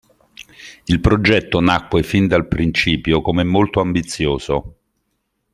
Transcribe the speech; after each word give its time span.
Il 0.85 0.99
progetto 0.99 1.59
nacque 1.59 2.01
fin 2.01 2.25
dal 2.25 2.47
principio 2.47 3.21
come 3.21 3.43
molto 3.43 3.81
ambizioso. 3.81 4.77